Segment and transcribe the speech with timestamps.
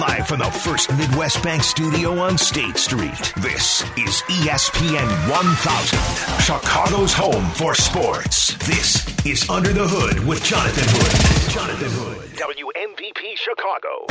[0.00, 3.34] Live from the First Midwest Bank Studio on State Street.
[3.36, 8.54] This is ESPN 1000, Chicago's home for sports.
[8.66, 11.52] This is Under the Hood with Jonathan Hood.
[11.52, 12.16] Jonathan Hood.
[12.30, 14.06] WMVP Chicago.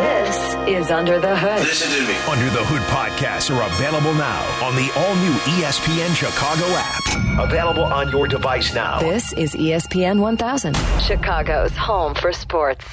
[0.00, 1.66] This is Under the Hood.
[1.66, 2.16] Listen to me.
[2.30, 7.48] Under the Hood podcasts are available now on the all new ESPN Chicago app.
[7.50, 9.00] Available on your device now.
[9.00, 12.84] This is ESPN 1000, Chicago's home for sports.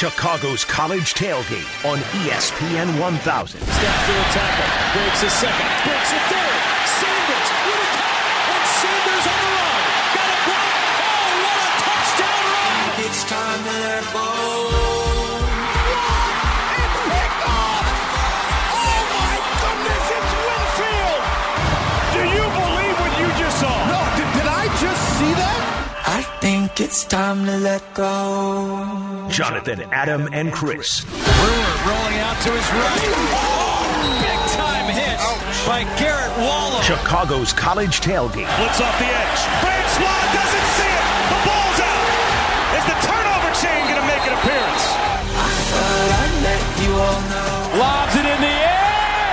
[0.00, 3.60] Chicago's college tailgate on ESPN 1000.
[3.60, 6.60] Steps to the tackle, breaks a second, breaks a third.
[6.88, 8.16] Sanders with a cut,
[8.48, 9.82] and Sanders on the run.
[10.16, 10.72] Got a block.
[11.04, 13.04] Oh, what a touchdown run!
[13.04, 14.79] It's time to let
[26.50, 28.10] think it's time to let go.
[29.30, 31.04] Jonathan, Adam, and Chris.
[31.06, 33.06] Brewer rolling out to his right.
[33.38, 33.86] Oh,
[34.18, 35.18] big time hit
[35.62, 36.82] by Garrett Waller.
[36.82, 38.50] Chicago's college tailgate.
[38.58, 39.40] Blitz off the edge.
[39.62, 41.06] Francois doesn't see it.
[41.30, 42.08] The ball's out.
[42.78, 44.84] Is the turnover chain going to make an appearance?
[45.70, 47.78] But I let you all know.
[47.78, 49.30] Lobs it in the air.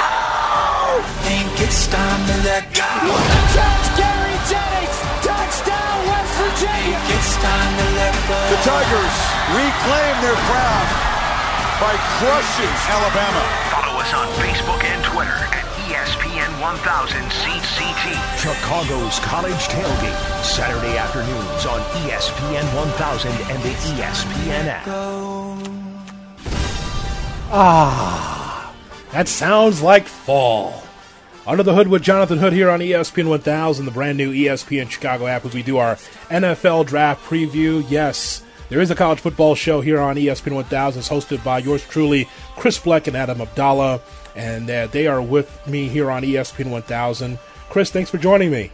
[0.00, 3.97] I think it's time to let go.
[6.58, 6.98] Virginia.
[7.14, 8.34] It's time to let go.
[8.50, 9.16] The Tigers
[9.54, 10.86] reclaim their crown
[11.78, 13.42] by crushing Alabama.
[13.70, 18.10] Follow us on Facebook and Twitter at ESPN 1000 CCT.
[18.42, 20.42] Chicago's college tailgate.
[20.42, 24.88] Saturday afternoons on ESPN 1000 and the ESPN app.
[27.52, 28.74] Ah,
[29.12, 30.82] that sounds like fall.
[31.48, 35.26] Under the Hood with Jonathan Hood here on ESPN 1000, the brand new ESPN Chicago
[35.26, 35.94] app, as we do our
[36.28, 37.82] NFL draft preview.
[37.88, 41.00] Yes, there is a college football show here on ESPN 1000.
[41.00, 44.02] It's hosted by yours truly, Chris Bleck and Adam Abdallah,
[44.36, 47.38] and uh, they are with me here on ESPN 1000.
[47.70, 48.70] Chris, thanks for joining me.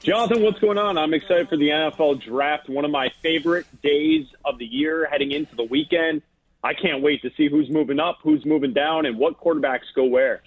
[0.00, 0.98] Jonathan, what's going on?
[0.98, 5.32] I'm excited for the NFL draft, one of my favorite days of the year heading
[5.32, 6.20] into the weekend.
[6.62, 10.04] I can't wait to see who's moving up, who's moving down, and what quarterbacks go
[10.04, 10.42] where.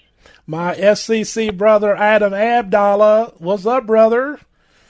[0.46, 3.34] My SEC brother, Adam Abdallah.
[3.38, 4.40] What's up, brother?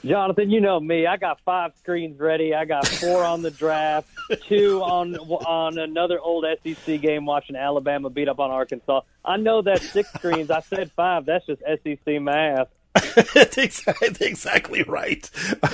[0.03, 1.05] Jonathan, you know me.
[1.05, 2.55] I got five screens ready.
[2.55, 4.09] I got four on the draft,
[4.47, 9.01] two on on another old SEC game watching Alabama beat up on Arkansas.
[9.23, 10.49] I know that's six screens.
[10.49, 11.25] I said five.
[11.25, 12.69] That's just SEC math.
[13.33, 15.29] That's exactly, exactly right.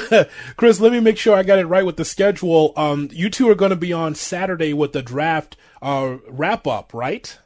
[0.55, 2.73] Chris, let me make sure I got it right with the schedule.
[2.77, 6.93] Um, you two are going to be on Saturday with the draft uh, wrap up,
[6.93, 7.37] right?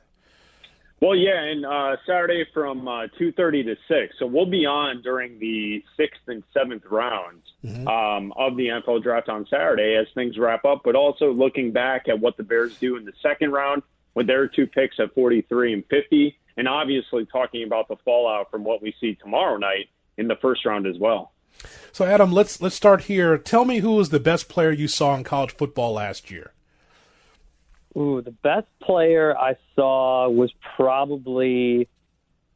[1.01, 4.15] Well, yeah, and uh, Saturday from uh, 2.30 to 6.
[4.19, 7.41] So we'll be on during the sixth and seventh rounds
[7.87, 12.07] um, of the NFL draft on Saturday as things wrap up, but also looking back
[12.07, 13.81] at what the Bears do in the second round
[14.13, 18.63] with their two picks at 43 and 50, and obviously talking about the fallout from
[18.63, 21.31] what we see tomorrow night in the first round as well.
[21.91, 23.37] So, Adam, let's let's start here.
[23.37, 26.53] Tell me who was the best player you saw in college football last year.
[27.97, 31.89] Ooh, the best player I saw was probably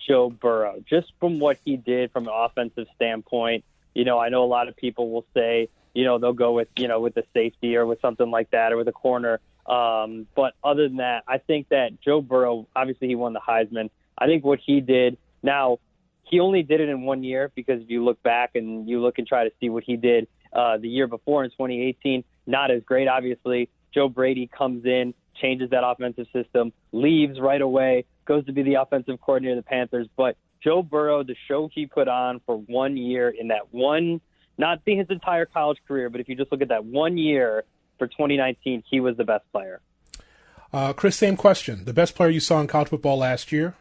[0.08, 3.66] Joe Burrow, just from what he did from an offensive standpoint.
[3.94, 6.68] You know, I know a lot of people will say, you know, they'll go with,
[6.78, 9.40] you know, with the safety or with something like that or with a corner.
[9.66, 13.90] Um, but other than that, I think that Joe Burrow, obviously he won the Heisman.
[14.18, 15.80] I think what he did now,
[16.24, 19.18] he only did it in one year because if you look back and you look
[19.18, 22.84] and try to see what he did uh, the year before in 2018, not as
[22.84, 23.70] great, obviously.
[23.94, 28.76] Joe Brady comes in, changes that offensive system, leaves right away, goes to be the
[28.76, 30.08] offensive coordinator of the Panthers.
[30.16, 34.22] But Joe Burrow, the show he put on for one year in that one,
[34.58, 37.64] not the, his entire college career, but if you just look at that one year
[37.98, 39.82] for 2019, he was the best player.
[40.74, 41.86] Uh, Chris, same question.
[41.86, 43.76] The best player you saw in college football last year?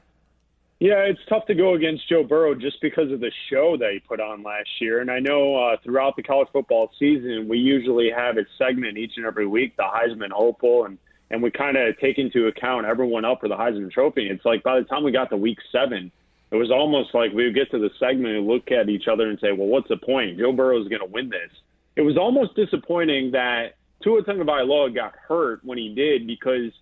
[0.81, 4.01] Yeah, it's tough to go against Joe Burrow just because of the show that he
[4.01, 5.01] put on last year.
[5.01, 9.13] And I know uh, throughout the college football season, we usually have a segment each
[9.17, 10.99] and every week, the Heisman hopeful, and
[11.31, 14.29] and we kind of take into account everyone up for the Heisman Trophy.
[14.29, 16.13] It's like by the time we got to week seven,
[16.51, 19.29] it was almost like we would get to the segment and look at each other
[19.29, 20.39] and say, well, what's the point?
[20.39, 21.51] Joe Burrow is going to win this.
[21.97, 26.73] It was almost disappointing that Tua Tagovailoa got hurt when he did because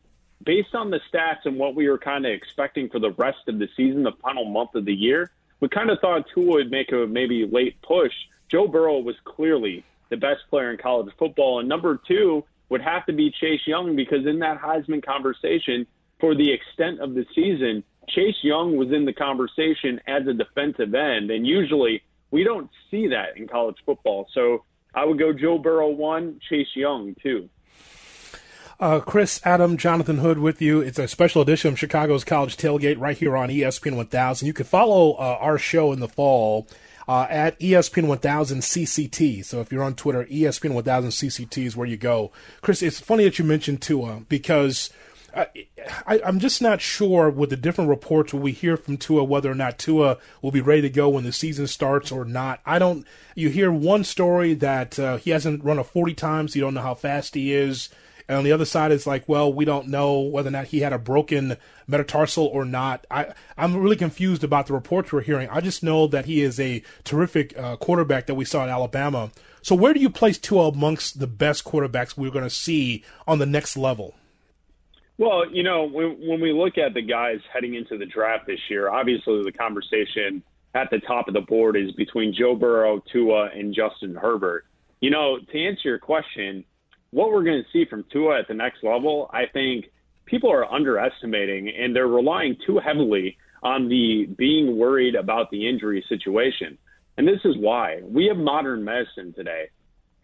[0.45, 3.59] based on the stats and what we were kind of expecting for the rest of
[3.59, 5.31] the season, the final month of the year,
[5.61, 8.13] we kind of thought Tua would make a maybe late push.
[8.49, 11.61] Joe Burrow was clearly the best player in college football.
[11.61, 15.87] And number two would have to be Chase Young because in that Heisman conversation,
[16.19, 20.95] for the extent of the season, Chase Young was in the conversation as a defensive
[20.95, 21.31] end.
[21.31, 24.27] And usually we don't see that in college football.
[24.33, 24.65] So
[24.95, 27.51] I would go Joe Burrow one, Chase Young two.
[28.81, 30.81] Uh, Chris, Adam, Jonathan Hood with you.
[30.81, 34.47] It's a special edition of Chicago's College Tailgate right here on ESPN 1000.
[34.47, 36.67] You can follow uh, our show in the fall
[37.09, 39.45] uh, at ESPN 1000 CCT.
[39.45, 42.33] So if you're on Twitter, ESPN 1000 CCT is where you go.
[42.61, 44.91] Chris, it's funny that you mentioned Tua because
[45.35, 49.55] I, am just not sure with the different reports we hear from Tua whether or
[49.55, 52.61] not Tua will be ready to go when the season starts or not.
[52.67, 53.07] I don't.
[53.35, 56.55] You hear one story that uh, he hasn't run a 40 times.
[56.55, 57.89] You don't know how fast he is.
[58.29, 60.81] And on the other side, it's like, well, we don't know whether or not he
[60.81, 63.07] had a broken metatarsal or not.
[63.11, 65.49] I, I'm really confused about the reports we're hearing.
[65.51, 69.31] I just know that he is a terrific uh, quarterback that we saw at Alabama.
[69.63, 73.39] So where do you place Tua amongst the best quarterbacks we're going to see on
[73.39, 74.15] the next level?
[75.19, 78.59] Well, you know, when, when we look at the guys heading into the draft this
[78.69, 80.43] year, obviously the conversation
[80.75, 84.65] at the top of the board is between Joe Burrow, Tua, and Justin Herbert.
[85.01, 86.65] You know, to answer your question,
[87.13, 89.87] what we're going to see from Tua at the next level, I think
[90.25, 96.05] people are underestimating and they're relying too heavily on the being worried about the injury
[96.09, 96.77] situation.
[97.17, 99.69] And this is why we have modern medicine today.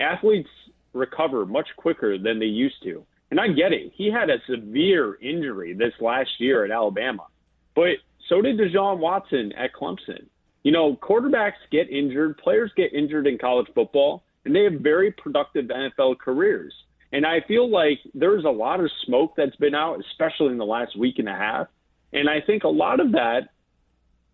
[0.00, 0.49] Athletes
[0.94, 3.05] recover much quicker than they used to.
[3.31, 3.93] And I get it.
[3.94, 7.26] He had a severe injury this last year at Alabama,
[7.75, 7.99] but
[8.29, 10.26] so did Deshaun Watson at Clemson.
[10.62, 15.12] You know, quarterbacks get injured, players get injured in college football and they have very
[15.12, 16.73] productive NFL careers.
[17.12, 20.65] And I feel like there's a lot of smoke that's been out, especially in the
[20.65, 21.67] last week and a half.
[22.15, 23.50] And I think a lot of that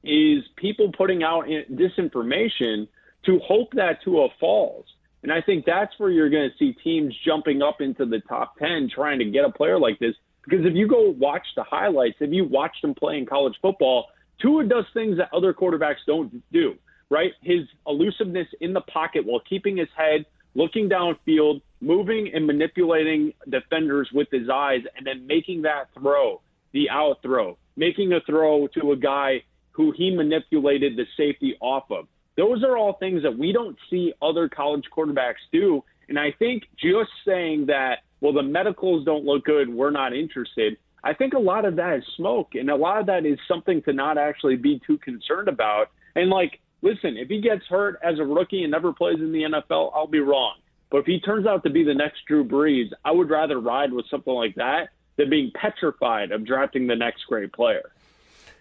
[0.04, 2.86] is people putting out disinformation
[3.26, 4.86] to hope that Tua falls.
[5.24, 8.56] And I think that's where you're going to see teams jumping up into the top
[8.58, 10.14] 10 trying to get a player like this.
[10.44, 14.06] Because if you go watch the highlights, if you watch them play in college football,
[14.40, 16.76] Tua does things that other quarterbacks don't do
[17.10, 17.32] right?
[17.42, 24.08] His elusiveness in the pocket while keeping his head, looking downfield, moving and manipulating defenders
[24.12, 26.40] with his eyes, and then making that throw,
[26.72, 29.42] the out throw, making a throw to a guy
[29.72, 32.06] who he manipulated the safety off of.
[32.36, 35.84] Those are all things that we don't see other college quarterbacks do.
[36.08, 40.76] And I think just saying that, well, the medicals don't look good, we're not interested.
[41.02, 43.82] I think a lot of that is smoke, and a lot of that is something
[43.82, 45.90] to not actually be too concerned about.
[46.16, 49.42] And like listen, if he gets hurt as a rookie and never plays in the
[49.42, 50.58] NFL, I'll be wrong.
[50.90, 53.92] But if he turns out to be the next Drew Brees, I would rather ride
[53.92, 57.90] with something like that than being petrified of drafting the next great player.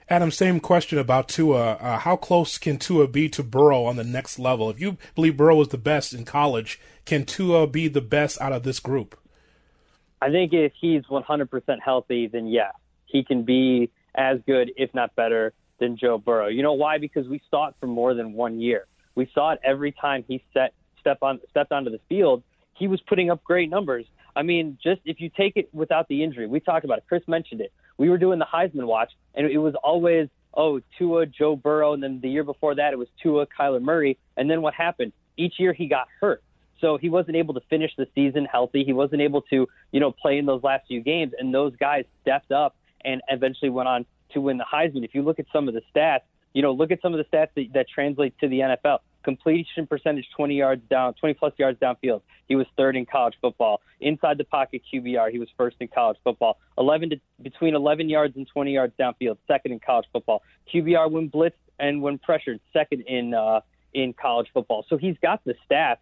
[0.10, 1.74] Adam, same question about Tua.
[1.74, 4.70] Uh, how close can Tua be to Burrow on the next level?
[4.70, 8.52] If you believe Burrow is the best in college, can Tua be the best out
[8.52, 9.18] of this group?
[10.22, 11.50] I think if he's 100%
[11.84, 12.72] healthy, then yeah,
[13.06, 16.48] he can be as good, if not better, than Joe Burrow.
[16.48, 16.98] You know why?
[16.98, 18.86] Because we saw it for more than one year.
[19.16, 22.44] We saw it every time he set step on stepped onto the field.
[22.74, 24.06] He was putting up great numbers.
[24.36, 27.04] I mean, just if you take it without the injury, we talked about it.
[27.08, 27.72] Chris mentioned it.
[27.98, 32.02] We were doing the Heisman watch, and it was always oh Tua, Joe Burrow, and
[32.02, 35.14] then the year before that it was Tua, Kyler Murray, and then what happened?
[35.38, 36.44] Each year he got hurt.
[36.84, 38.84] So he wasn't able to finish the season healthy.
[38.84, 41.32] He wasn't able to, you know, play in those last few games.
[41.40, 45.04] And those guys stepped up and eventually went on to win the Heisman.
[45.04, 46.22] If you look at some of the stats,
[46.54, 49.00] you know, look at some of the stats that, that translate to the NFL.
[49.24, 52.22] Completion percentage 20 yards down, 20 plus yards downfield.
[52.48, 53.82] He was third in college football.
[54.02, 56.58] Inside the pocket QBR, he was first in college football.
[56.78, 60.44] 11 to, between 11 yards and 20 yards downfield, second in college football.
[60.74, 63.62] QBR when blitzed and when pressured, second in uh,
[63.94, 64.86] in college football.
[64.90, 65.98] So he's got the stats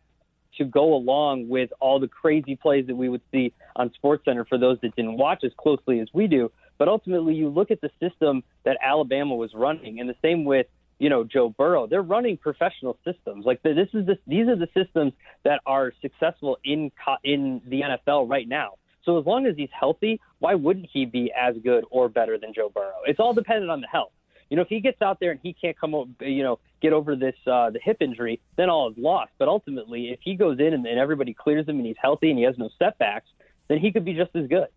[0.58, 4.58] to go along with all the crazy plays that we would see on SportsCenter for
[4.58, 6.52] those that didn't watch as closely as we do.
[6.82, 10.66] But ultimately, you look at the system that Alabama was running, and the same with
[10.98, 11.86] you know Joe Burrow.
[11.86, 13.46] They're running professional systems.
[13.46, 16.92] Like this is the, these are the systems that are successful in
[17.24, 18.80] in the NFL right now.
[19.06, 22.52] So as long as he's healthy, why wouldn't he be as good or better than
[22.52, 23.02] Joe Burrow?
[23.06, 24.14] It's all dependent on the health.
[24.50, 26.94] You know, if he gets out there and he can't come, up, you know, get
[26.94, 29.34] over this uh, the hip injury, then all is lost.
[29.38, 32.40] But ultimately, if he goes in and, and everybody clears him and he's healthy and
[32.40, 33.28] he has no setbacks,
[33.68, 34.70] then he could be just as good.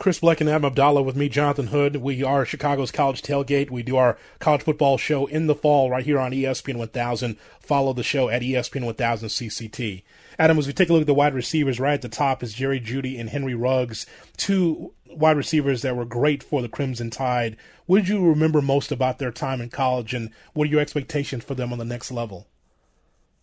[0.00, 1.96] Chris Bleck and Adam Abdallah with me, Jonathan Hood.
[1.96, 3.70] We are Chicago's College Tailgate.
[3.70, 7.36] We do our college football show in the fall right here on ESPN 1000.
[7.60, 10.02] Follow the show at ESPN 1000 CCT.
[10.38, 12.54] Adam, as we take a look at the wide receivers, right at the top is
[12.54, 14.06] Jerry Jeudy and Henry Ruggs,
[14.38, 17.58] two wide receivers that were great for the Crimson Tide.
[17.84, 21.44] What did you remember most about their time in college, and what are your expectations
[21.44, 22.46] for them on the next level?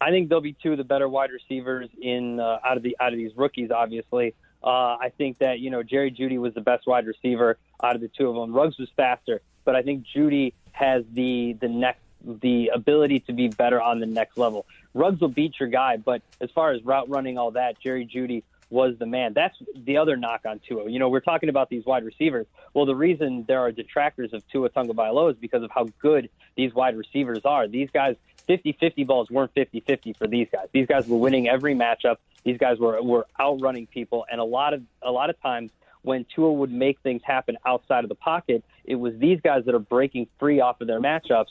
[0.01, 2.97] I think they'll be two of the better wide receivers in uh, out of the
[2.99, 3.69] out of these rookies.
[3.69, 4.33] Obviously,
[4.63, 8.01] uh, I think that you know Jerry Jeudy was the best wide receiver out of
[8.01, 8.53] the two of them.
[8.53, 13.47] Ruggs was faster, but I think Jeudy has the the next the ability to be
[13.47, 14.65] better on the next level.
[14.93, 18.43] Ruggs will beat your guy, but as far as route running, all that, Jerry Jeudy
[18.69, 19.33] was the man.
[19.33, 20.89] That's the other knock on Tua.
[20.89, 22.45] You know, we're talking about these wide receivers.
[22.73, 26.73] Well, the reason there are detractors of Tua Tagovailoa is because of how good these
[26.73, 27.67] wide receivers are.
[27.67, 28.15] These guys,
[28.49, 30.67] 50-50 balls weren't 50-50 for these guys.
[30.73, 32.17] These guys were winning every matchup.
[32.43, 35.71] These guys were were outrunning people, and a lot of a lot of times
[36.03, 39.75] when Tua would make things happen outside of the pocket, it was these guys that
[39.75, 41.49] are breaking free off of their matchups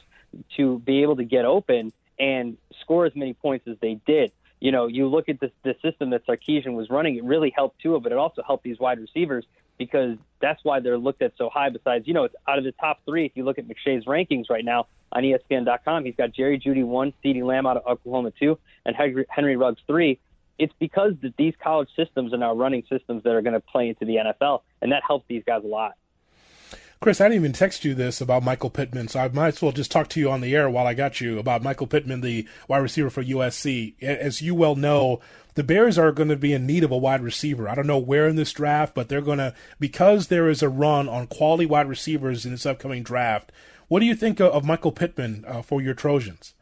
[0.57, 4.33] to be able to get open and score as many points as they did
[4.67, 7.81] you know, you look at the, the system that Sarkisian was running, it really helped
[7.81, 9.45] Tua, but it also helped these wide receivers
[9.79, 11.69] because that's why they're looked at so high.
[11.69, 14.51] Besides, you know, it's out of the top three, if you look at McShay's rankings
[14.51, 18.59] right now on ESPN.com, he's got Jerry Jeudy one, CeeDee Lamb out of Oklahoma two,
[18.85, 20.19] and Henry, Henry Ruggs three.
[20.59, 23.89] It's because that these college systems are now running systems that are going to play
[23.89, 25.93] into the NFL, and that helps these guys a lot.
[27.01, 29.73] Chris, I didn't even text you this about Michael Pittman, so I might as well
[29.73, 32.49] just talk to you on the air while I got you about Michael Pittman, the
[32.69, 34.03] wide receiver for USC.
[34.03, 35.21] As you well know,
[35.55, 37.69] the Bears are going to be in need of a wide receiver.
[37.69, 40.71] I don't know where in this draft, but they're going to, because there is a
[40.71, 43.53] run on quality wide receivers in this upcoming draft.
[43.89, 46.55] What do you think of Michael Pittman uh, for your Trojans?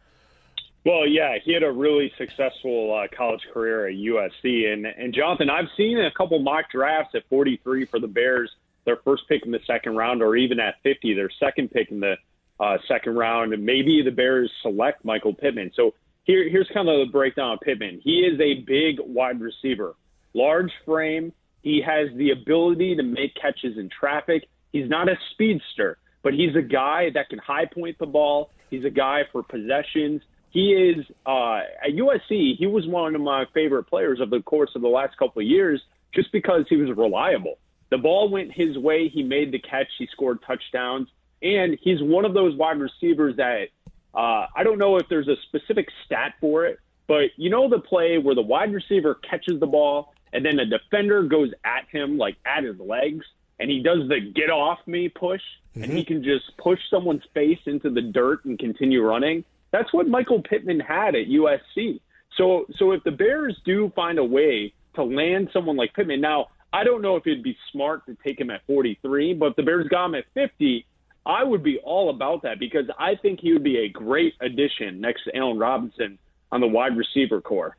[0.85, 5.49] Well, yeah, he had a really successful uh, college career at USC, and and Jonathan,
[5.49, 8.51] I've seen a couple mock drafts at 43 for the Bears
[8.85, 12.01] their first pick in the second round, or even at 50, their second pick in
[12.01, 12.17] the
[12.61, 13.53] uh, second round.
[13.53, 15.73] And maybe the Bears select Michael Pittman.
[15.75, 18.01] So here, here's kind of the breakdown of Pittman.
[18.03, 19.95] He is a big wide receiver,
[20.33, 21.33] large frame.
[21.63, 24.49] He has the ability to make catches in traffic.
[24.73, 28.51] He's not a speedster, but he's a guy that can high point the ball.
[28.71, 30.23] He's a guy for possessions.
[30.51, 32.57] He is uh, at USC.
[32.57, 35.49] He was one of my favorite players of the course of the last couple of
[35.49, 35.81] years,
[36.15, 37.59] just because he was reliable.
[37.95, 39.07] The ball went his way.
[39.07, 39.87] He made the catch.
[39.99, 41.07] He scored touchdowns.
[41.41, 43.69] And he's one of those wide receivers that
[44.13, 47.79] uh, I don't know if there's a specific stat for it, but you know the
[47.79, 52.19] play where the wide receiver catches the ball and then a defender goes at him,
[52.19, 53.25] like at his legs,
[53.61, 55.85] and he does the get off me push, mm-hmm.
[55.85, 56.15] and he mm-hmm.
[56.15, 59.45] can just push someone's face into the dirt and continue running.
[59.71, 62.01] That's what Michael Pittman had at USC.
[62.37, 66.49] So, so if the Bears do find a way to land someone like Pittman, now
[66.75, 69.63] I don't know if it'd be smart to take him at 43, but if the
[69.63, 70.85] Bears got him at 50,
[71.25, 75.01] I would be all about that because I think he would be a great addition
[75.01, 76.19] next to Allen Robinson
[76.51, 77.77] on the wide receiver corps.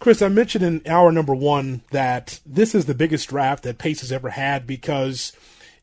[0.00, 4.00] Chris, I mentioned in hour number one that this is the biggest draft that Pace
[4.00, 5.32] has ever had because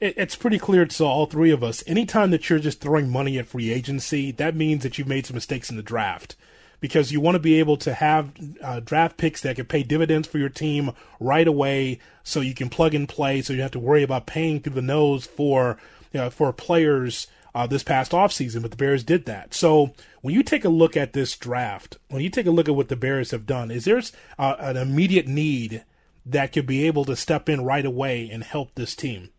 [0.02, 1.86] it, it's pretty clear to all three of us.
[1.88, 5.36] Anytime that you're just throwing money at free agency, that means that you've made some
[5.36, 6.36] mistakes in the draft
[6.80, 8.32] because you want to be able to have
[8.62, 12.70] uh, draft picks that can pay dividends for your team right away so you can
[12.70, 15.78] plug and play so you have to worry about paying through the nose for
[16.12, 19.54] you know, for players uh, this past offseason, but the Bears did that.
[19.54, 22.76] So when you take a look at this draft, when you take a look at
[22.76, 24.02] what the Bears have done, is there
[24.38, 25.84] uh, an immediate need
[26.26, 29.30] that could be able to step in right away and help this team?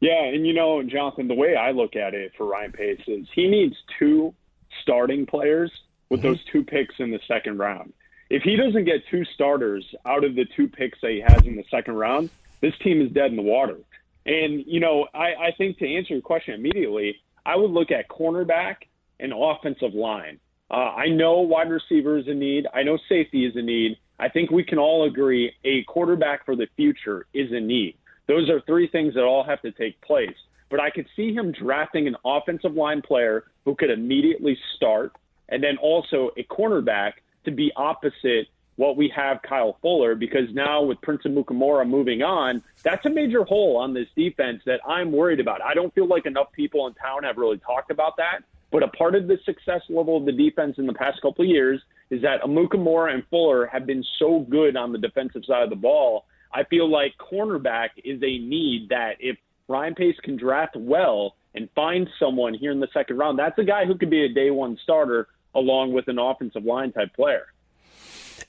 [0.00, 3.26] Yeah, and you know, Jonathan, the way I look at it for Ryan Pace is
[3.34, 4.34] he needs two
[4.82, 5.70] starting players
[6.08, 6.28] with mm-hmm.
[6.28, 7.92] those two picks in the second round.
[8.30, 11.56] If he doesn't get two starters out of the two picks that he has in
[11.56, 12.30] the second round,
[12.60, 13.78] this team is dead in the water.
[14.26, 18.08] And, you know, I, I think to answer your question immediately, I would look at
[18.08, 18.76] cornerback
[19.20, 20.40] and offensive line.
[20.70, 22.66] Uh, I know wide receiver is a need.
[22.72, 23.98] I know safety is a need.
[24.18, 27.96] I think we can all agree a quarterback for the future is a need.
[28.26, 30.34] Those are three things that all have to take place.
[30.70, 35.12] But I could see him drafting an offensive line player who could immediately start
[35.48, 40.82] and then also a cornerback to be opposite what we have Kyle Fuller because now
[40.82, 45.40] with Prince Amukamara moving on, that's a major hole on this defense that I'm worried
[45.40, 45.62] about.
[45.62, 48.40] I don't feel like enough people in town have really talked about that.
[48.72, 51.48] But a part of the success level of the defense in the past couple of
[51.48, 55.70] years is that Amukamara and Fuller have been so good on the defensive side of
[55.70, 56.24] the ball.
[56.52, 59.36] I feel like cornerback is a need that if
[59.68, 63.64] Ryan Pace can draft well and find someone here in the second round, that's a
[63.64, 67.46] guy who could be a day one starter along with an offensive line type player.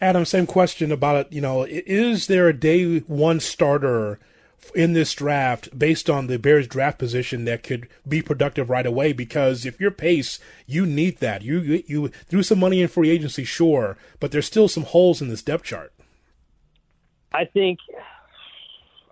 [0.02, 1.34] Adam, same question about it.
[1.34, 4.20] You know, is there a day one starter
[4.74, 9.14] in this draft based on the Bears draft position that could be productive right away?
[9.14, 11.44] Because if you're Pace, you need that.
[11.44, 15.22] You you, you threw some money in free agency, sure, but there's still some holes
[15.22, 15.94] in this depth chart.
[17.32, 17.80] I think,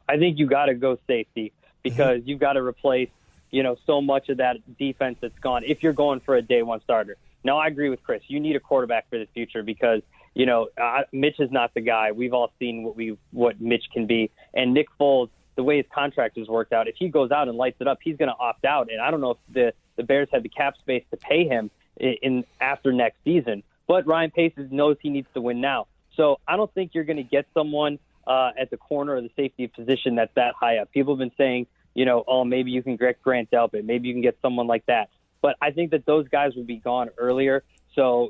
[0.07, 2.29] I think you got to go safety because mm-hmm.
[2.29, 3.09] you've got to replace,
[3.51, 5.63] you know, so much of that defense that's gone.
[5.65, 8.21] If you're going for a day one starter, no, I agree with Chris.
[8.27, 10.01] You need a quarterback for the future because
[10.33, 12.11] you know uh, Mitch is not the guy.
[12.11, 15.85] We've all seen what we what Mitch can be, and Nick Foles, the way his
[15.93, 18.37] contract has worked out, if he goes out and lights it up, he's going to
[18.39, 18.91] opt out.
[18.91, 21.69] And I don't know if the the Bears have the cap space to pay him
[21.97, 23.63] in, in after next season.
[23.87, 25.87] But Ryan Pace knows he needs to win now.
[26.15, 29.31] So I don't think you're going to get someone uh, at the corner or the
[29.35, 30.91] safety position that's that high up.
[30.91, 34.13] People have been saying, you know, oh, maybe you can get Grant Delpit, maybe you
[34.13, 35.09] can get someone like that.
[35.43, 37.63] But I think that those guys would be gone earlier.
[37.93, 38.29] So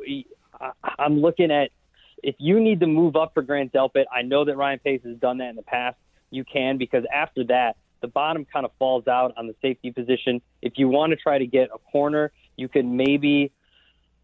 [0.99, 1.69] I'm looking at
[2.21, 4.05] if you need to move up for Grant Delpit.
[4.11, 5.95] I know that Ryan Pace has done that in the past.
[6.31, 10.41] You can because after that, the bottom kind of falls out on the safety position.
[10.61, 13.51] If you want to try to get a corner, you could maybe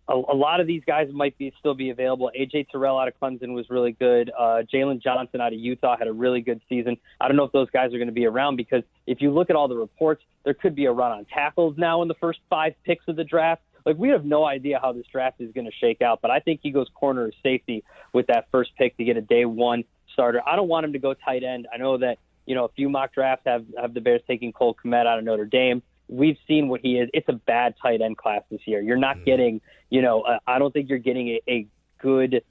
[0.09, 2.31] a, a lot of these guys might be still be available.
[2.37, 4.31] AJ Terrell out of Clemson was really good.
[4.37, 6.97] Uh, Jaylon Johnson out of Utah had a really good season.
[7.21, 9.49] I don't know if those guys are going to be around because if you look
[9.49, 12.39] at all the reports, there could be a run on tackles now in the first
[12.49, 13.61] five picks of the draft.
[13.85, 16.39] Like we have no idea how this draft is going to shake out, but I
[16.39, 19.83] think he goes corner or safety with that first pick to get a day one
[20.13, 20.41] starter.
[20.45, 21.67] I don't want him to go tight end.
[21.73, 24.75] I know that you know a few mock drafts have have the Bears taking Cole
[24.83, 27.09] Kmet out of Notre Dame we've seen what he is.
[27.13, 28.81] It's a bad tight end class this year.
[28.81, 29.25] You're not mm-hmm.
[29.25, 31.67] getting, you know, uh, I don't think you're getting a, a
[32.01, 32.43] good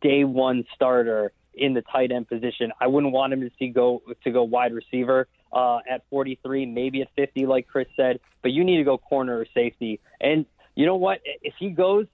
[0.00, 2.72] day one starter in the tight end position.
[2.80, 7.00] I wouldn't want him to see go to go wide receiver uh, at 43, maybe
[7.02, 8.20] at 50, like Chris said.
[8.42, 10.00] But you need to go corner or safety.
[10.20, 11.20] And you know what?
[11.24, 12.06] If he goes,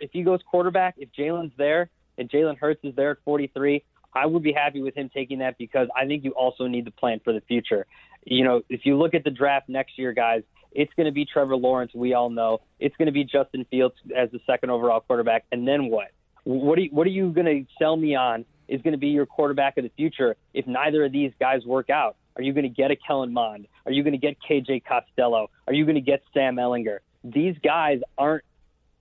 [0.00, 3.82] if he goes quarterback, if Jalen's there and Jalen Hurts is there at 43,
[4.14, 6.90] I would be happy with him taking that because I think you also need to
[6.90, 7.86] plan for the future
[8.24, 11.24] you know, if you look at the draft next year, guys, it's going to be
[11.24, 11.92] Trevor Lawrence.
[11.94, 15.44] We all know it's going to be Justin Fields as the second overall quarterback.
[15.52, 16.08] And then what?
[16.44, 18.44] What are you, what are you going to sell me on?
[18.68, 21.90] Is going to be your quarterback of the future if neither of these guys work
[21.90, 22.16] out?
[22.36, 23.66] Are you going to get a Kellen Mond?
[23.84, 25.50] Are you going to get KJ Costello?
[25.66, 26.98] Are you going to get Sam Ehlinger?
[27.22, 28.44] These guys aren't,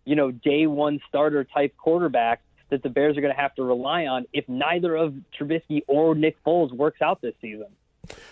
[0.04, 3.64] you know, day one starter type quarterbacks that the Bears are going to have to
[3.64, 7.68] rely on if neither of Trubisky or Nick Foles works out this season.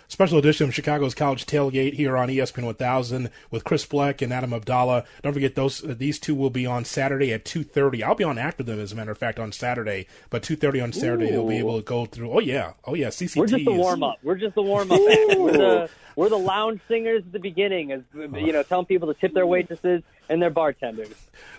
[0.07, 4.51] Special edition of Chicago's College Tailgate here on ESPN 1000 with Chris Black and Adam
[4.51, 5.05] Abdallah.
[5.21, 8.01] Don't forget those uh, these two will be on Saturday at 2:30.
[8.01, 10.93] I'll be on after them as a matter of fact on Saturday, but 2:30 on
[10.93, 11.31] Saturday Ooh.
[11.31, 12.31] they'll be able to go through.
[12.31, 13.37] Oh yeah, oh yeah, CCT.
[13.37, 14.17] We're just the warm up.
[14.23, 14.99] We're just the warm up.
[14.99, 19.19] we're the we're the lounge singers at the beginning, as you know, telling people to
[19.19, 21.13] tip their waitresses and their bartenders.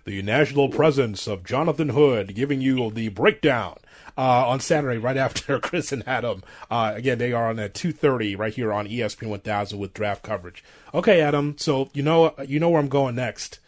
[0.04, 3.78] The national presence of Jonathan Hood giving you the breakdown
[4.16, 6.42] uh, on Saturday, right after Chris and Adam.
[6.70, 10.22] Uh, again, they are on at two thirty right here on ESPN 1000 with draft
[10.22, 10.64] coverage.
[10.94, 11.56] Okay, Adam.
[11.58, 13.58] So you know you know where I'm going next.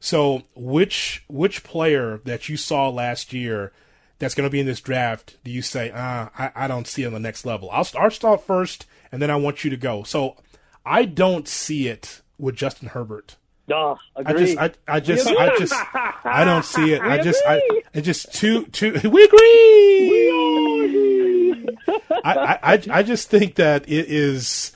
[0.00, 3.72] So which which player that you saw last year
[4.18, 7.06] that's going to be in this draft do you say ah I, I don't see
[7.06, 7.70] on the next level?
[7.70, 10.02] I'll I'll start first, and then I want you to go.
[10.02, 10.36] So
[10.84, 13.36] I don't see it with Justin Herbert.
[13.70, 15.72] Oh, I just, I, I just, I just,
[16.24, 17.00] I don't see it.
[17.00, 17.62] I just, I,
[17.94, 18.92] it just too, too.
[18.92, 20.08] We agree.
[20.10, 21.68] We agree.
[22.24, 24.72] I, I, I just think that it is.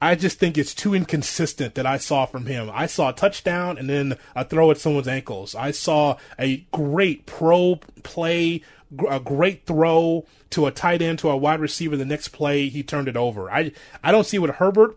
[0.00, 2.70] I just think it's too inconsistent that I saw from him.
[2.72, 5.54] I saw a touchdown and then a throw at someone's ankles.
[5.54, 8.62] I saw a great pro play,
[9.08, 11.96] a great throw to a tight end to a wide receiver.
[11.96, 13.50] The next play, he turned it over.
[13.50, 14.96] I, I don't see what Herbert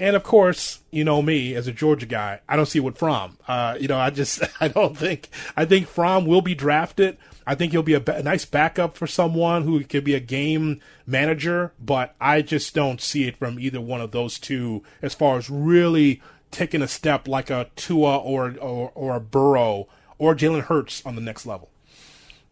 [0.00, 3.38] and of course, you know me as a Georgia guy, I don't see what Fromm.
[3.46, 7.16] Uh, you know, I just I don't think I think Fromm will be drafted.
[7.46, 10.80] I think he'll be a, a nice backup for someone who could be a game
[11.06, 15.38] manager, but I just don't see it from either one of those two as far
[15.38, 20.64] as really taking a step like a Tua or or, or a Burrow or Jalen
[20.64, 21.70] Hurts on the next level.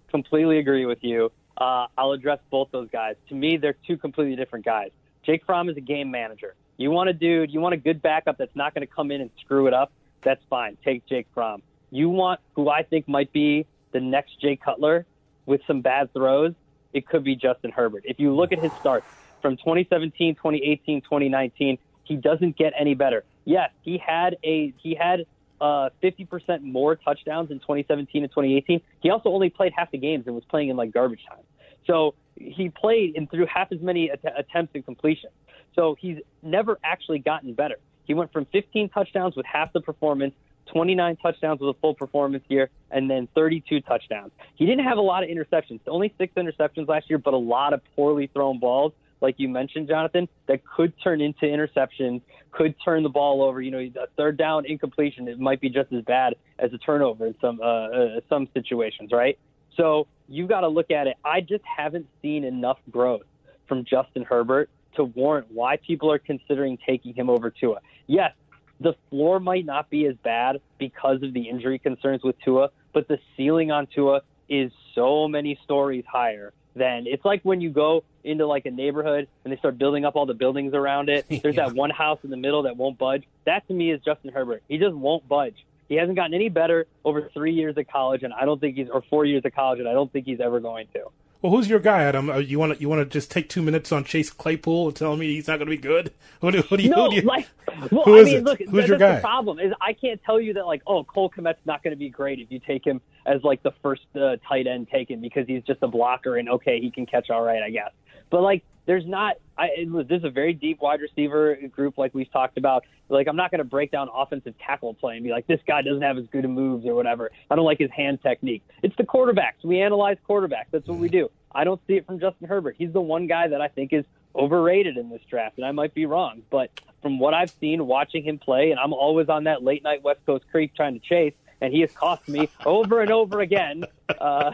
[0.09, 1.30] Completely agree with you.
[1.59, 3.16] Uh, I'll address both those guys.
[3.28, 4.90] To me, they're two completely different guys.
[5.24, 6.54] Jake Fromm is a game manager.
[6.76, 9.20] You want a dude, you want a good backup that's not going to come in
[9.20, 9.92] and screw it up.
[10.22, 10.76] That's fine.
[10.84, 11.62] Take Jake Fromm.
[11.90, 15.06] You want who I think might be the next Jay Cutler
[15.46, 16.52] with some bad throws.
[16.92, 18.04] It could be Justin Herbert.
[18.06, 19.06] If you look at his starts
[19.40, 23.24] from 2017, 2018, 2019, he doesn't get any better.
[23.44, 25.26] Yes, he had a he had
[25.60, 28.80] uh, 50% more touchdowns in 2017 and 2018.
[29.00, 31.44] He also only played half the games and was playing in like garbage time.
[31.86, 35.33] So he played and threw half as many att- attempts and completions.
[35.75, 37.77] So he's never actually gotten better.
[38.05, 40.35] He went from 15 touchdowns with half the performance,
[40.72, 44.33] 29 touchdowns with a full performance year, and then 32 touchdowns.
[44.55, 47.72] He didn't have a lot of interceptions, only six interceptions last year, but a lot
[47.72, 52.20] of poorly thrown balls, like you mentioned, Jonathan, that could turn into interceptions,
[52.51, 53.61] could turn the ball over.
[53.61, 57.27] You know, a third down incompletion, it might be just as bad as a turnover
[57.27, 59.38] in some uh, uh, some situations, right?
[59.77, 61.16] So you got to look at it.
[61.24, 63.22] I just haven't seen enough growth
[63.68, 67.80] from Justin Herbert to warrant why people are considering taking him over Tua.
[68.06, 68.32] Yes,
[68.80, 73.08] the floor might not be as bad because of the injury concerns with Tua, but
[73.08, 78.04] the ceiling on Tua is so many stories higher than it's like when you go
[78.22, 81.26] into like a neighborhood and they start building up all the buildings around it.
[81.42, 81.66] There's yeah.
[81.66, 83.24] that one house in the middle that won't budge.
[83.46, 84.62] That to me is Justin Herbert.
[84.68, 85.64] He just won't budge.
[85.88, 88.88] He hasn't gotten any better over three years of college, and I don't think he's
[88.92, 91.05] or four years of college, and I don't think he's ever going to.
[91.42, 92.31] Well, who's your guy, Adam?
[92.31, 94.96] Uh, you want to you want to just take two minutes on Chase Claypool and
[94.96, 96.12] tell me he's not going to be good?
[96.40, 96.90] Who do, who do you?
[96.90, 97.49] No, who do you, like,
[97.90, 98.44] well, who I is mean, it?
[98.44, 99.14] look, Who's your that's guy?
[99.16, 101.99] The problem is I can't tell you that like, oh, Cole Kmet's not going to
[101.99, 105.46] be great if you take him as like the first uh, tight end taken because
[105.46, 107.90] he's just a blocker and okay, he can catch all right, I guess.
[108.31, 109.37] But like, there's not.
[109.59, 112.85] I this is a very deep wide receiver group, like we've talked about.
[113.09, 115.81] Like, I'm not going to break down offensive tackle play and be like, this guy
[115.81, 117.31] doesn't have as good of moves or whatever.
[117.49, 118.64] I don't like his hand technique.
[118.83, 119.62] It's the quarterbacks.
[119.62, 120.66] We analyze quarterbacks.
[120.72, 121.31] That's what we do.
[121.53, 122.75] I don't see it from Justin Herbert.
[122.77, 125.94] He's the one guy that I think is overrated in this draft, and I might
[125.94, 126.70] be wrong, but
[127.01, 130.20] from what I've seen watching him play, and I'm always on that late night West
[130.27, 131.33] Coast creek trying to chase,
[131.66, 133.85] and he has cost me over and over again.
[134.09, 134.52] Uh,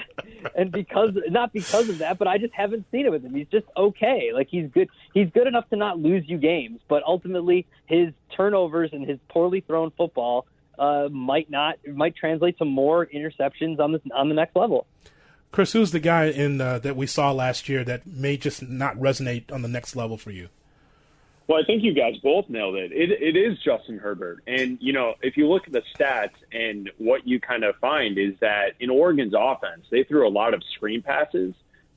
[0.56, 3.34] and because not because of that, but I just haven't seen it with him.
[3.34, 4.30] He's just okay.
[4.32, 4.88] Like he's good.
[5.12, 9.60] He's good enough to not lose you games, but ultimately his turnovers and his poorly
[9.60, 10.46] thrown football
[10.78, 14.86] uh, might not might translate to more interceptions on the on the next level.
[15.50, 18.96] Chris, who's the guy in uh, that we saw last year that may just not
[18.96, 20.48] resonate on the next level for you?
[21.48, 22.92] Well, I think you guys both nailed it.
[22.92, 26.90] It it is Justin Herbert, and you know if you look at the stats and
[26.98, 30.62] what you kind of find is that in Oregon's offense, they threw a lot of
[30.74, 31.54] screen passes.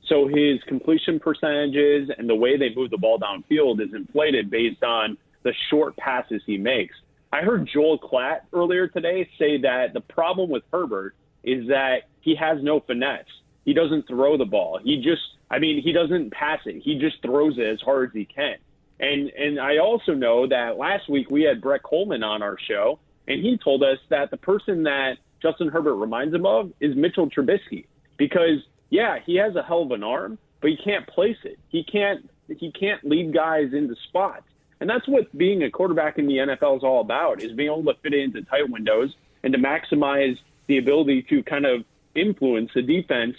[0.08, 4.84] So his completion percentages and the way they move the ball downfield is inflated based
[4.84, 6.94] on the short passes he makes.
[7.32, 12.34] I heard Joel Klatt earlier today say that the problem with Herbert is that he
[12.36, 13.24] has no finesse.
[13.64, 14.78] He doesn't throw the ball.
[14.82, 16.82] He just, I mean, he doesn't pass it.
[16.82, 18.56] He just throws it as hard as he can.
[18.98, 22.98] And and I also know that last week we had Brett Coleman on our show,
[23.28, 27.28] and he told us that the person that Justin Herbert reminds him of is Mitchell
[27.28, 31.58] Trubisky because yeah, he has a hell of an arm, but he can't place it.
[31.68, 34.44] He can't he can't lead guys into spots.
[34.80, 37.84] And that's what being a quarterback in the NFL is all about, is being able
[37.92, 42.70] to fit it into tight windows and to maximize the ability to kind of influence
[42.74, 43.36] the defense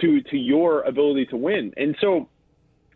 [0.00, 1.72] to to your ability to win.
[1.76, 2.28] And so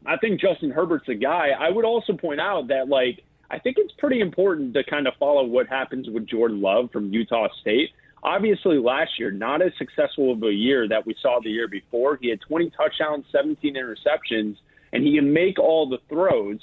[0.06, 1.50] I think Justin Herbert's a guy.
[1.58, 5.14] I would also point out that like I think it's pretty important to kind of
[5.18, 7.90] follow what happens with Jordan Love from Utah State.
[8.22, 12.16] Obviously, last year not as successful of a year that we saw the year before.
[12.20, 14.56] He had 20 touchdowns, 17 interceptions,
[14.92, 16.58] and he can make all the throws.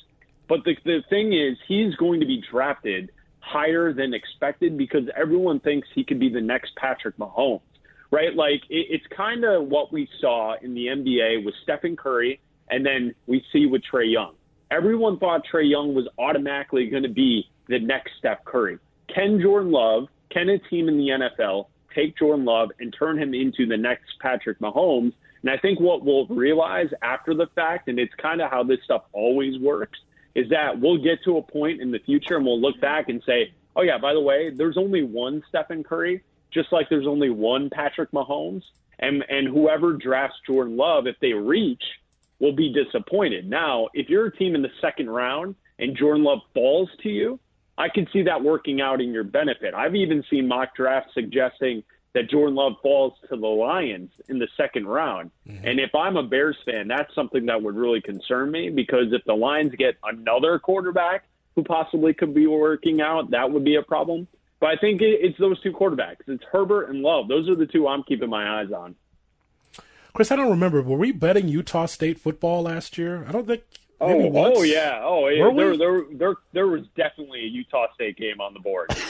[0.48, 5.60] But the the thing is, he's going to be drafted higher than expected because everyone
[5.60, 7.62] thinks he could be the next Patrick Mahomes,
[8.12, 8.36] right?
[8.36, 12.40] Like it, it's kind of what we saw in the NBA with Stephen Curry
[12.72, 14.34] and then we see with Trae Young.
[14.72, 18.80] Everyone thought Trae Young was automatically going to be the next Steph Curry.
[19.14, 23.34] Can Jordan Love, can a team in the NFL take Jordan Love and turn him
[23.34, 25.14] into the next Patrick Mahomes?
[25.42, 28.80] And I think what we'll realize after the fact, and it's kind of how this
[28.86, 30.00] stuff always works,
[30.36, 33.22] is that we'll get to a point in the future and we'll look back and
[33.26, 37.30] say, oh, yeah, by the way, there's only one Stephen Curry, just like there's only
[37.30, 38.64] one Patrick Mahomes.
[39.00, 41.84] And, and whoever drafts Jordan Love, if they reach,
[42.42, 43.50] will be disappointed.
[43.50, 47.40] Now, if you're a team in the second round and Jordan Love falls to you,
[47.78, 49.74] I can see that working out in your benefit.
[49.74, 54.48] I've even seen mock drafts suggesting that Jordan Love falls to the Lions in the
[54.58, 55.32] second round.
[55.48, 55.66] Mm-hmm.
[55.66, 59.24] And if I'm a Bears fan, that's something that would really concern me because if
[59.24, 61.24] the Lions get another quarterback
[61.56, 64.28] who possibly could be working out, that would be a problem.
[64.60, 66.18] But I think it's those two quarterbacks.
[66.28, 67.28] It's Herbert and Love.
[67.28, 68.96] Those are the two I'm keeping my eyes on.
[70.14, 70.82] Chris, I don't remember.
[70.82, 73.26] Were we betting Utah State football last year?
[73.28, 73.64] I don't think.
[74.00, 74.58] Oh, oh, once.
[74.58, 75.44] oh yeah, oh yeah.
[75.48, 75.78] Were There, we?
[75.78, 78.90] there, there, there was definitely a Utah State game on the board.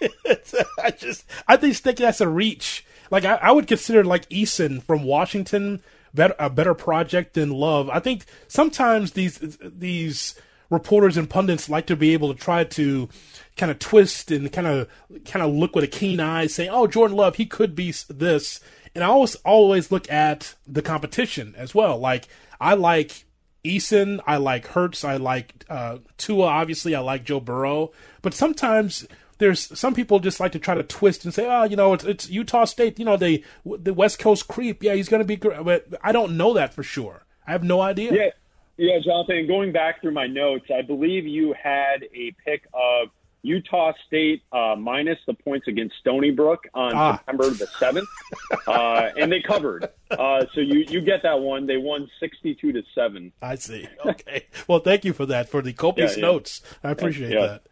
[0.82, 2.84] I just, I just think that's a reach.
[3.10, 5.82] Like I, I would consider like Eason from Washington
[6.14, 7.88] better, a better project than Love.
[7.90, 10.34] I think sometimes these these
[10.70, 13.08] reporters and pundits like to be able to try to
[13.56, 14.88] kind of twist and kind of
[15.24, 18.60] kind of look with a keen eye, saying, "Oh, Jordan Love, he could be this."
[18.94, 21.98] And I always always look at the competition as well.
[21.98, 22.28] Like
[22.60, 23.24] I like
[23.64, 26.46] Eason, I like Hurts, I like uh, Tua.
[26.46, 27.92] Obviously, I like Joe Burrow.
[28.20, 29.06] But sometimes
[29.38, 32.04] there's some people just like to try to twist and say, "Oh, you know, it's,
[32.04, 32.98] it's Utah State.
[32.98, 34.82] You know, they the West Coast creep.
[34.82, 37.24] Yeah, he's going to be great." But I don't know that for sure.
[37.46, 38.12] I have no idea.
[38.12, 38.30] Yeah,
[38.76, 39.46] yeah, Jonathan.
[39.46, 43.08] Going back through my notes, I believe you had a pick of
[43.42, 47.16] Utah State uh, minus the points against Stony Brook on Ah.
[47.16, 48.08] September the seventh,
[48.68, 49.88] uh, and they covered.
[50.10, 51.66] Uh, so you you get that one.
[51.66, 53.32] They won sixty-two to seven.
[53.42, 53.88] I see.
[54.06, 54.46] Okay.
[54.68, 56.32] well, thank you for that for the copious Yeah, yeah.
[56.32, 56.62] notes.
[56.84, 57.46] I appreciate Yeah.
[57.46, 57.62] that.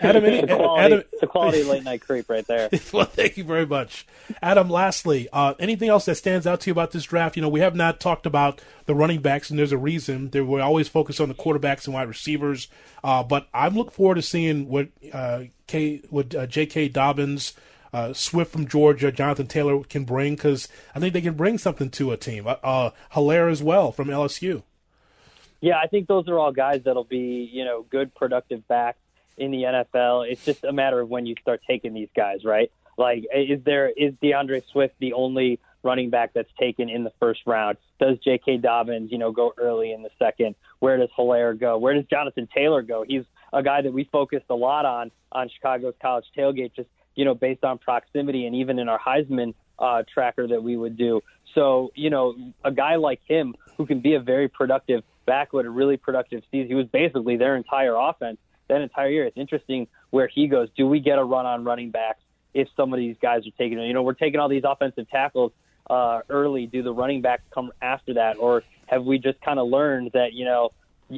[0.00, 2.68] Adam, any, It's a quality, Adam, it's a quality late night creep right there.
[2.92, 4.06] well, thank you very much,
[4.42, 4.68] Adam.
[4.68, 7.36] Lastly, uh, anything else that stands out to you about this draft?
[7.36, 10.30] You know, we have not talked about the running backs, and there's a reason.
[10.30, 12.68] There, we always focus on the quarterbacks and wide receivers,
[13.04, 16.88] uh, but I'm looking forward to seeing what uh, K, what uh, J.K.
[16.88, 17.54] Dobbins.
[17.92, 21.90] uh, Swift from Georgia, Jonathan Taylor can bring because I think they can bring something
[21.90, 22.46] to a team.
[22.46, 24.62] Uh, uh, Helaire as well from LSU.
[25.60, 28.98] Yeah, I think those are all guys that'll be you know good productive backs
[29.36, 30.30] in the NFL.
[30.30, 32.70] It's just a matter of when you start taking these guys, right?
[32.98, 37.40] Like, is there is D'Andre Swift the only running back that's taken in the first
[37.46, 37.76] round?
[38.00, 38.58] Does J.K.
[38.58, 40.54] Dobbins, you know, go early in the second?
[40.80, 41.78] Where does Helaire go?
[41.78, 43.04] Where does Jonathan Taylor go?
[43.06, 47.24] He's a guy that we focused a lot on on Chicago's college tailgate, just you
[47.24, 51.22] know, based on proximity and even in our Heisman uh, tracker that we would do.
[51.54, 55.66] So, you know, a guy like him who can be a very productive back with
[55.66, 56.68] a really productive season.
[56.68, 59.24] He was basically their entire offense that entire year.
[59.24, 60.68] It's interesting where he goes.
[60.76, 62.20] Do we get a run on running backs
[62.54, 65.52] if some of these guys are taking You know, we're taking all these offensive tackles
[65.90, 66.66] uh, early.
[66.66, 70.32] Do the running backs come after that, or have we just kind of learned that
[70.32, 70.72] you know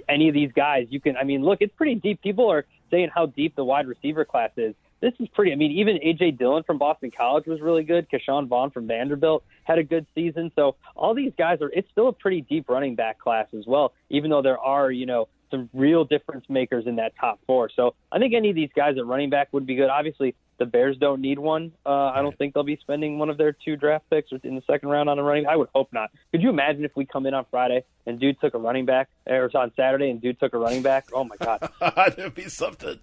[0.09, 1.17] any of these guys you can?
[1.17, 2.23] I mean, look, it's pretty deep.
[2.23, 4.75] People are saying how deep the wide receiver class is.
[5.01, 5.53] This is pretty.
[5.53, 8.09] I mean, even AJ Dillon from Boston College was really good.
[8.11, 10.51] Ke'Shawn Vaughn from Vanderbilt had a good season.
[10.57, 11.71] So all these guys are.
[11.73, 13.93] It's still a pretty deep running back class as well.
[14.11, 17.71] Even though there are, you know, some real difference makers in that top four.
[17.75, 19.89] So I think any of these guys at running back would be good.
[19.89, 21.73] Obviously, the Bears don't need one.
[21.87, 24.63] Uh, I don't think they'll be spending one of their two draft picks in the
[24.67, 25.47] second round on a running.
[25.47, 26.11] I would hope not.
[26.33, 29.09] Could you imagine if we come in on Friday and dude took a running back,
[29.27, 31.07] or on Saturday and dude took a running back?
[31.13, 32.99] Oh my god, that'd be something.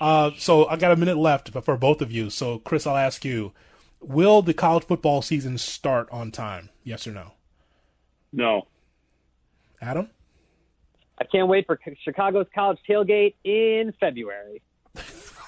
[0.00, 2.30] Uh, so I got a minute left for both of you.
[2.30, 3.52] So Chris, I'll ask you:
[4.00, 6.70] Will the college football season start on time?
[6.84, 7.32] Yes or no?
[8.32, 8.68] No.
[9.82, 10.08] Adam.
[11.18, 14.62] I can't wait for Chicago's college tailgate in February.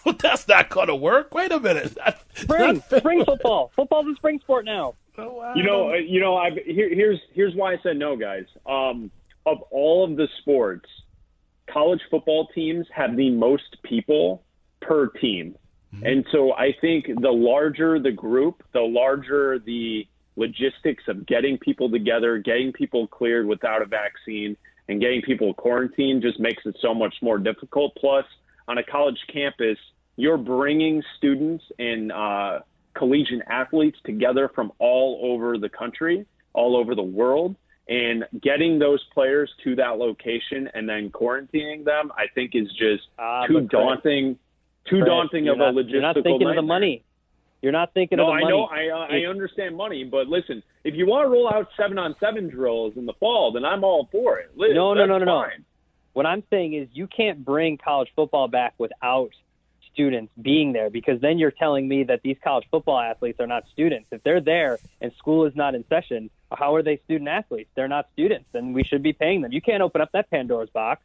[0.19, 1.35] That's not going to work.
[1.35, 1.97] Wait a minute.
[2.35, 3.73] spring, spring football.
[3.77, 4.95] Football's a spring sport now.
[5.19, 5.55] Oh, wow.
[5.55, 6.37] You know, uh, you know.
[6.37, 8.47] I here, here's here's why I said no, guys.
[8.67, 9.11] Um,
[9.45, 10.89] of all of the sports,
[11.71, 14.43] college football teams have the most people
[14.81, 15.55] per team,
[15.95, 16.07] mm-hmm.
[16.07, 21.91] and so I think the larger the group, the larger the logistics of getting people
[21.91, 24.57] together, getting people cleared without a vaccine,
[24.89, 27.95] and getting people quarantined just makes it so much more difficult.
[27.97, 28.25] Plus,
[28.69, 29.79] on a college campus,
[30.17, 32.61] you're bringing students and uh,
[32.95, 37.57] collegiate athletes together from all over the country, all over the world,
[37.89, 43.05] and getting those players to that location and then quarantining them, I think, is just
[43.19, 44.39] uh, too daunting.
[44.89, 45.91] Too daunting of not, a logistical.
[45.91, 46.51] You're not thinking nightmare.
[46.51, 47.05] of the money.
[47.63, 48.47] You're not thinking no, of the money.
[48.47, 48.65] I know.
[48.65, 52.17] I, uh, I understand money, but listen, if you want to roll out seven on
[52.19, 54.51] seven drills in the fall, then I'm all for it.
[54.57, 55.45] Liz, no, no, no, no, no.
[56.13, 59.31] What I'm saying is you can't bring college football back without
[59.93, 63.65] students being there because then you're telling me that these college football athletes are not
[63.73, 64.09] students.
[64.11, 67.71] If they're there and school is not in session, how are they student athletes?
[67.75, 69.53] They're not students, and we should be paying them.
[69.53, 71.03] You can't open up that Pandora's box.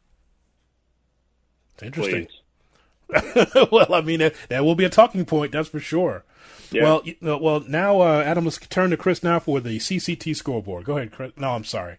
[1.82, 2.28] Interesting.
[3.72, 6.24] well, I mean, that will be a talking point, that's for sure.
[6.70, 6.82] Yeah.
[6.82, 10.84] Well, uh, well, now uh, Adam, let's turn to Chris now for the CCT scoreboard.
[10.84, 11.32] Go ahead, Chris.
[11.36, 11.96] No, I'm sorry.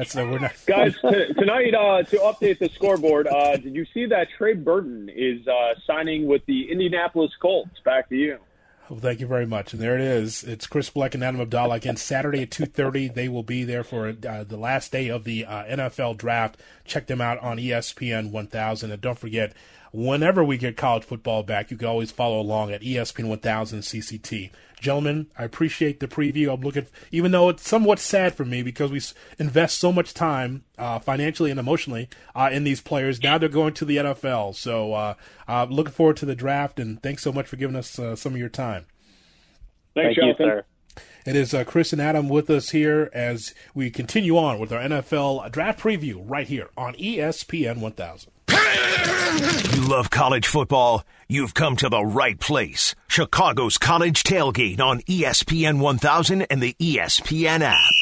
[0.00, 0.54] That's uh, we're not.
[0.66, 5.10] Guys, t- tonight uh, to update the scoreboard, uh, did you see that Trey Burton
[5.14, 7.78] is uh, signing with the Indianapolis Colts?
[7.84, 8.38] Back to you.
[8.88, 9.74] Well, thank you very much.
[9.74, 10.42] And there it is.
[10.42, 11.96] It's Chris Black and Adam Abdallah again.
[11.96, 15.44] Saturday at two thirty, they will be there for uh, the last day of the
[15.44, 16.58] uh, NFL draft.
[16.86, 19.52] Check them out on ESPN 1000, and don't forget
[19.92, 24.50] whenever we get college football back, you can always follow along at ESPN 1000 CCT.
[24.80, 26.52] Gentlemen, I appreciate the preview.
[26.52, 29.00] I'm looking, even though it's somewhat sad for me because we
[29.38, 33.22] invest so much time uh, financially and emotionally uh, in these players.
[33.22, 34.54] Now they're going to the NFL.
[34.54, 35.14] So uh,
[35.46, 38.32] uh, looking forward to the draft, and thanks so much for giving us uh, some
[38.32, 38.86] of your time.
[39.94, 40.64] Thanks, Thank you, sir.
[41.26, 44.80] It is uh, Chris and Adam with us here as we continue on with our
[44.80, 48.32] NFL draft preview right here on ESPN 1000.
[49.74, 51.04] You love college football?
[51.28, 52.94] You've come to the right place.
[53.08, 57.99] Chicago's College Tailgate on ESPN 1000 and the ESPN app.